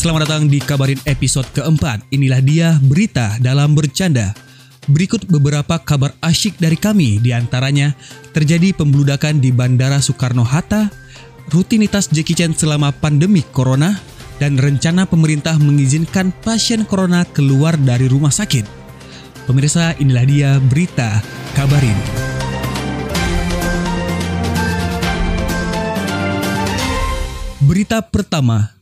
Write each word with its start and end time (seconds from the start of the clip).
Selamat 0.00 0.24
datang 0.24 0.48
di 0.48 0.56
Kabarin 0.56 0.96
episode 1.04 1.44
keempat. 1.52 2.08
Inilah 2.08 2.40
dia 2.40 2.72
berita 2.80 3.36
dalam 3.36 3.76
bercanda. 3.76 4.32
Berikut 4.88 5.28
beberapa 5.28 5.76
kabar 5.76 6.16
asyik 6.24 6.56
dari 6.56 6.80
kami, 6.80 7.20
di 7.20 7.36
antaranya 7.36 7.92
terjadi 8.32 8.72
pembludakan 8.72 9.44
di 9.44 9.52
Bandara 9.52 10.00
Soekarno-Hatta, 10.00 10.88
rutinitas 11.52 12.08
Jackie 12.08 12.32
Chan 12.32 12.56
selama 12.56 12.96
pandemi 12.96 13.44
corona, 13.52 14.00
dan 14.40 14.56
rencana 14.56 15.04
pemerintah 15.04 15.60
mengizinkan 15.60 16.32
pasien 16.40 16.88
corona 16.88 17.28
keluar 17.28 17.76
dari 17.76 18.08
rumah 18.08 18.32
sakit. 18.32 18.64
Pemirsa, 19.44 19.92
inilah 20.00 20.24
dia 20.24 20.50
berita 20.64 21.20
Kabarin. 21.52 22.00
Berita 27.60 28.00
pertama, 28.00 28.79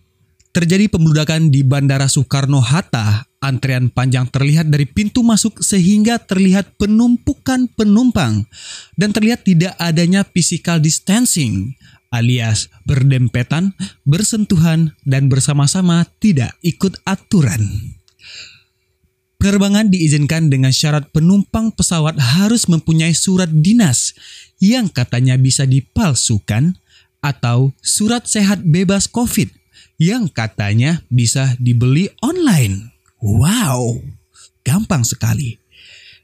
terjadi 0.52 0.88
pembludakan 0.90 1.52
di 1.52 1.64
Bandara 1.64 2.06
Soekarno-Hatta. 2.10 3.26
Antrean 3.38 3.86
panjang 3.86 4.26
terlihat 4.26 4.66
dari 4.66 4.82
pintu 4.82 5.22
masuk 5.22 5.62
sehingga 5.62 6.18
terlihat 6.18 6.74
penumpukan 6.74 7.70
penumpang 7.70 8.50
dan 8.98 9.14
terlihat 9.14 9.46
tidak 9.46 9.78
adanya 9.78 10.26
physical 10.26 10.82
distancing 10.82 11.78
alias 12.10 12.72
berdempetan, 12.82 13.76
bersentuhan, 14.02 14.96
dan 15.04 15.28
bersama-sama 15.28 16.08
tidak 16.18 16.56
ikut 16.64 16.98
aturan. 17.04 17.94
Penerbangan 19.38 19.86
diizinkan 19.86 20.50
dengan 20.50 20.74
syarat 20.74 21.14
penumpang 21.14 21.70
pesawat 21.70 22.18
harus 22.18 22.66
mempunyai 22.66 23.14
surat 23.14 23.46
dinas 23.46 24.18
yang 24.58 24.90
katanya 24.90 25.38
bisa 25.38 25.62
dipalsukan 25.62 26.74
atau 27.22 27.70
surat 27.78 28.26
sehat 28.26 28.66
bebas 28.66 29.06
COVID 29.06 29.57
yang 29.98 30.30
katanya 30.30 31.02
bisa 31.10 31.58
dibeli 31.58 32.06
online. 32.22 32.94
Wow, 33.18 33.98
gampang 34.62 35.02
sekali. 35.02 35.58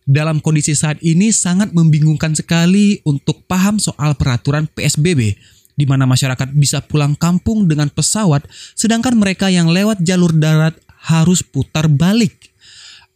Dalam 0.06 0.39
kondisi 0.39 0.78
saat 0.78 1.03
ini 1.03 1.34
sangat 1.34 1.75
membingungkan 1.75 2.39
sekali 2.39 3.02
untuk 3.02 3.42
paham 3.50 3.83
soal 3.83 4.14
peraturan 4.14 4.70
PSBB 4.70 5.34
di 5.75 5.84
mana 5.91 6.06
masyarakat 6.06 6.55
bisa 6.55 6.78
pulang 6.86 7.19
kampung 7.19 7.67
dengan 7.67 7.91
pesawat 7.91 8.47
sedangkan 8.78 9.19
mereka 9.19 9.50
yang 9.50 9.67
lewat 9.67 9.98
jalur 10.06 10.30
darat 10.30 10.78
harus 11.11 11.42
putar 11.42 11.91
balik. 11.91 12.55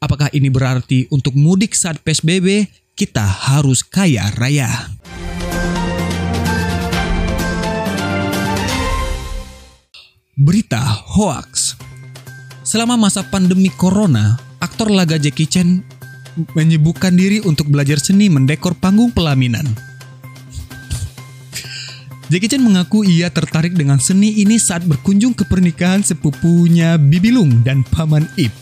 Apakah 0.02 0.32
ini 0.34 0.50
berarti 0.50 1.06
untuk 1.14 1.38
mudik 1.38 1.76
saat 1.76 2.02
PSBB 2.02 2.66
kita 2.98 3.22
harus 3.22 3.86
kaya 3.86 4.26
raya? 4.34 4.90
Berita 10.38 10.78
hoax. 10.78 11.74
Selama 12.62 12.94
masa 12.94 13.26
pandemi 13.26 13.74
corona, 13.74 14.38
aktor 14.62 14.86
laga 14.86 15.18
Jackie 15.18 15.50
Chan 15.50 15.82
menyibukkan 16.54 17.10
diri 17.10 17.42
untuk 17.42 17.66
belajar 17.66 17.98
seni 17.98 18.30
mendekor 18.30 18.78
panggung 18.78 19.10
pelaminan. 19.10 19.66
Jackie 22.30 22.46
Chan 22.46 22.62
mengaku 22.62 23.02
ia 23.02 23.34
tertarik 23.34 23.74
dengan 23.74 23.98
seni 23.98 24.38
ini 24.38 24.62
saat 24.62 24.86
berkunjung 24.86 25.34
ke 25.34 25.42
pernikahan 25.42 26.06
sepupunya 26.06 26.94
Bibilung 27.02 27.66
dan 27.66 27.82
Paman 27.82 28.30
Ip. 28.38 28.54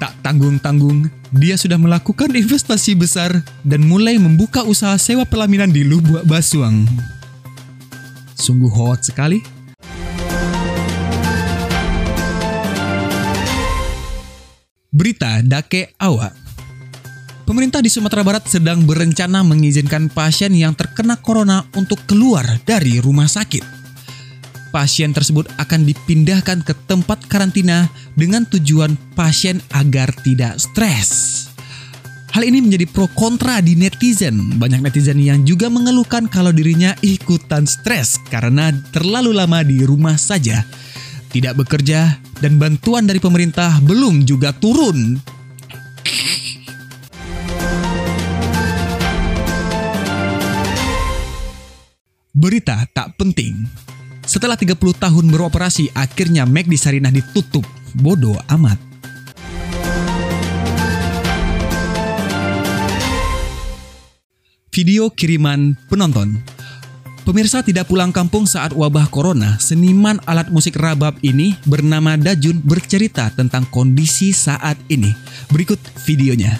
Tak 0.00 0.24
tanggung-tanggung, 0.24 1.12
dia 1.36 1.60
sudah 1.60 1.76
melakukan 1.76 2.32
investasi 2.32 2.96
besar 2.96 3.44
dan 3.60 3.84
mulai 3.84 4.16
membuka 4.16 4.64
usaha 4.64 4.96
sewa 4.96 5.28
pelaminan 5.28 5.68
di 5.68 5.84
Lubuk 5.84 6.24
Basuang. 6.24 6.88
Sungguh 8.40 8.72
hoax 8.72 9.12
sekali. 9.12 9.61
Berita 14.92 15.40
Dake 15.40 15.96
Awa 16.04 16.28
Pemerintah 17.48 17.80
di 17.80 17.88
Sumatera 17.88 18.20
Barat 18.20 18.44
sedang 18.44 18.84
berencana 18.84 19.40
mengizinkan 19.40 20.12
pasien 20.12 20.52
yang 20.52 20.76
terkena 20.76 21.16
corona 21.16 21.64
untuk 21.80 21.96
keluar 22.04 22.44
dari 22.68 23.00
rumah 23.00 23.24
sakit. 23.24 23.64
Pasien 24.68 25.16
tersebut 25.16 25.48
akan 25.56 25.88
dipindahkan 25.88 26.60
ke 26.60 26.76
tempat 26.84 27.24
karantina 27.24 27.88
dengan 28.20 28.44
tujuan 28.44 28.92
pasien 29.16 29.64
agar 29.72 30.12
tidak 30.20 30.60
stres. 30.60 31.48
Hal 32.36 32.44
ini 32.44 32.60
menjadi 32.60 32.84
pro 32.84 33.08
kontra 33.16 33.64
di 33.64 33.72
netizen. 33.72 34.60
Banyak 34.60 34.84
netizen 34.84 35.16
yang 35.16 35.40
juga 35.48 35.72
mengeluhkan 35.72 36.28
kalau 36.28 36.52
dirinya 36.52 36.92
ikutan 37.00 37.64
stres 37.64 38.20
karena 38.28 38.68
terlalu 38.92 39.32
lama 39.32 39.64
di 39.64 39.88
rumah 39.88 40.20
saja 40.20 40.68
tidak 41.32 41.64
bekerja, 41.64 42.20
dan 42.42 42.58
bantuan 42.58 43.06
dari 43.06 43.22
pemerintah 43.22 43.78
belum 43.86 44.26
juga 44.26 44.50
turun. 44.50 45.14
Berita 52.34 52.82
tak 52.90 53.14
penting. 53.14 53.70
Setelah 54.26 54.58
30 54.58 54.74
tahun 54.98 55.30
beroperasi, 55.30 55.94
akhirnya 55.94 56.42
McD 56.42 56.74
Sarinah 56.74 57.14
ditutup. 57.14 57.62
Bodoh 57.94 58.34
amat. 58.58 58.90
Video 64.72 65.12
kiriman 65.12 65.76
penonton 65.86 66.40
Pemirsa 67.22 67.62
tidak 67.62 67.86
pulang 67.86 68.10
kampung 68.10 68.50
saat 68.50 68.74
wabah 68.74 69.06
corona, 69.06 69.54
seniman 69.62 70.18
alat 70.26 70.50
musik 70.50 70.74
rabab 70.74 71.14
ini 71.22 71.54
bernama 71.62 72.18
Dajun 72.18 72.58
bercerita 72.58 73.30
tentang 73.30 73.62
kondisi 73.70 74.34
saat 74.34 74.74
ini. 74.90 75.14
Berikut 75.46 75.78
videonya. 76.02 76.58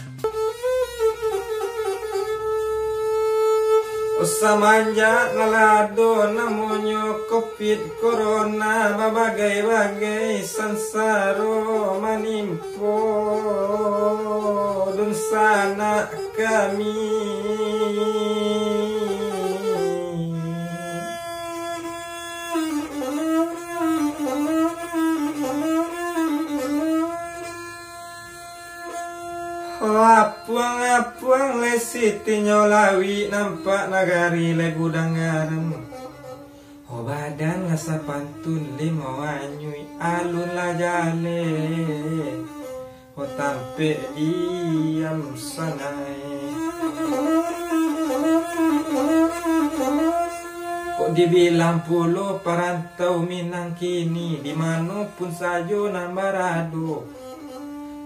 Ngalado 5.32 6.30
namanya 6.30 7.26
covid 7.26 7.98
corona 7.98 8.94
babagai-bagai 8.94 10.46
sansaro 10.46 11.98
manimpo 11.98 12.98
dun 14.94 15.10
kami 16.38 17.71
Apuang-apuang 30.22 31.58
le 31.58 31.74
siti 31.82 32.46
nyolawi 32.46 33.26
nampak 33.26 33.90
nagari 33.90 34.54
le 34.54 34.70
gudang 34.70 35.18
garam 35.18 35.74
Oh 36.86 37.02
badan 37.02 37.66
ngasa 37.66 37.98
pantun 38.06 38.78
lima 38.78 39.18
wanyui 39.18 39.82
alun 39.98 40.46
la 40.54 40.78
jale. 40.78 41.42
Oh 43.18 43.26
tampe 43.34 43.98
diam 44.14 45.34
sanai. 45.34 46.54
Kok 51.02 51.10
dibilang 51.18 51.82
pulau 51.82 52.38
perantau 52.46 53.26
Minang 53.26 53.74
kini 53.74 54.38
Di 54.38 54.54
mana 54.54 55.02
pun 55.18 55.34
saja 55.34 55.90
nambarado 55.90 57.02
Oh 57.02 57.21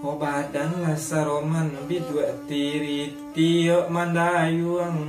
badan 0.01 0.85
lah 0.85 0.93
saroman 0.93 1.73
bidua 1.89 2.29
tiri 2.45 3.09
tio 3.33 3.89
mandayuang 3.89 5.01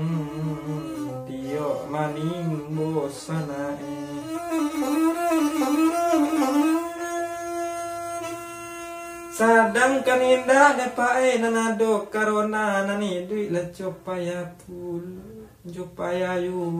tio 1.29 1.85
maning 1.93 2.73
bosanae. 2.73 4.00
Sadang 9.38 10.02
kaninda 10.02 10.75
depae 10.75 11.38
nanado 11.38 12.11
karona 12.11 12.82
nani 12.82 13.23
duit 13.23 13.55
la 13.55 13.70
copaya 13.70 14.50
pul 14.67 15.05
copaya 15.70 16.34
yu 16.43 16.75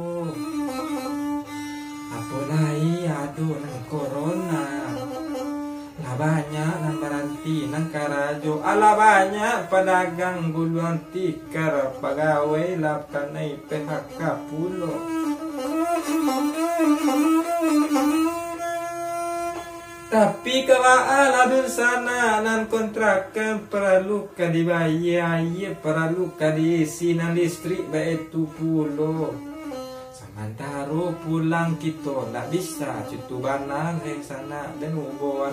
Ala 8.69 8.93
pedagang 9.73 10.53
buluan 10.53 11.01
tikar 11.09 11.89
Pegawai 12.05 12.77
lapkanai 12.77 13.65
PHK 13.65 14.21
pulo 14.45 14.93
Tapi 20.13 20.57
kalau 20.69 21.01
ala 21.01 21.49
sana 21.65 22.45
nan 22.45 22.69
kontrakan 22.69 23.73
perlu 23.73 24.37
dibayar 24.37 25.41
perlu 25.81 26.37
diisi 26.37 27.17
nan 27.17 27.33
listrik 27.33 27.89
baik 27.89 28.29
pulo 28.29 29.33
Antaru 30.39 31.19
pulang 31.25 31.81
kita 31.83 32.31
Nggak 32.31 32.47
bisa 32.53 33.03
Cutu 33.11 33.43
banang 33.43 33.99
Rek 34.07 34.23
sana 34.23 34.71
Dan 34.79 34.95
ubuan 34.95 35.51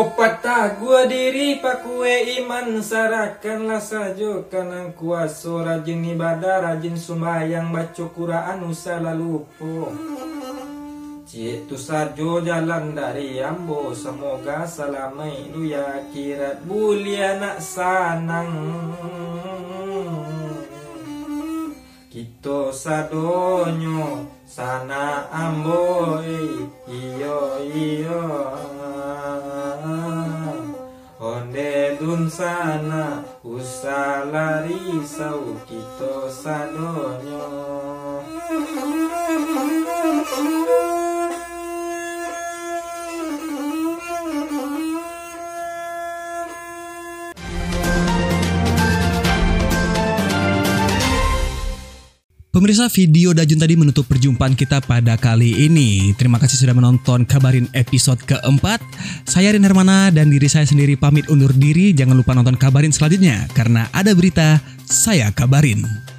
Opata 0.00 0.80
gua 0.80 1.04
diri 1.04 1.60
pakue 1.60 2.40
iman 2.40 2.80
sarakanlah 2.80 3.84
sajo 3.84 4.48
kanang 4.48 4.96
kuaso 4.96 5.60
rajin 5.60 6.00
ibadah 6.16 6.64
rajin 6.64 6.96
sumbayang 6.96 7.68
baca 7.68 8.08
Quran 8.08 8.64
usah 8.64 8.96
lupo 9.12 9.92
Cik 11.28 11.68
tu 11.68 11.76
sajo 11.76 12.40
jalan 12.40 12.96
dari 12.96 13.44
ambo. 13.44 13.92
Semoga 13.92 14.64
salamai 14.64 15.52
du 15.52 15.68
ya 15.68 16.00
kirat 16.10 16.64
bulia 16.64 17.36
nak 17.36 17.60
sanang. 17.60 18.50
Kito 22.10 22.74
sadonyo 22.74 24.19
Pemirsa 36.70 36.86
video 52.92 53.32
Dajun 53.34 53.58
tadi 53.58 53.74
menutup 53.74 54.06
perjumpaan 54.06 54.54
kita 54.54 54.78
pada 54.86 55.18
kali 55.18 55.66
ini. 55.66 56.14
Terima 56.14 56.38
kasih 56.38 56.54
sudah 56.54 56.78
menonton 56.78 57.26
Kabarin 57.26 57.66
episode 57.74 58.22
keempat. 58.22 58.78
Saya 59.26 59.58
Rin 59.58 59.66
Hermana 59.66 60.14
dan 60.14 60.30
diri 60.30 60.46
saya 60.46 60.70
sendiri 60.70 60.94
pamit 60.94 61.26
undur 61.26 61.50
diri. 61.50 61.90
Jangan 61.90 62.14
lupa 62.14 62.38
nonton 62.38 62.54
Kabarin 62.54 62.94
selanjutnya 62.94 63.50
karena 63.58 63.90
ada 63.90 64.14
berita 64.14 64.62
saya 64.86 65.34
kabarin. 65.34 66.09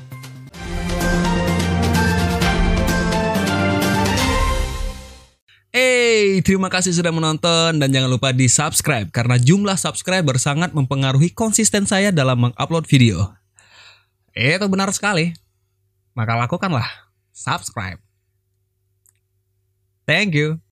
Terima 6.41 6.67
kasih 6.67 6.91
sudah 6.91 7.13
menonton 7.13 7.79
dan 7.79 7.87
jangan 7.87 8.11
lupa 8.11 8.35
di 8.35 8.51
subscribe 8.51 9.07
karena 9.13 9.39
jumlah 9.39 9.79
subscriber 9.79 10.35
sangat 10.35 10.75
mempengaruhi 10.75 11.31
konsisten 11.31 11.87
saya 11.87 12.11
dalam 12.11 12.49
mengupload 12.51 12.83
video. 12.89 13.31
Itu 14.35 14.67
benar 14.67 14.91
sekali 14.91 15.31
maka 16.11 16.35
lakukanlah 16.35 16.87
subscribe. 17.31 17.99
Thank 20.03 20.35
you. 20.35 20.59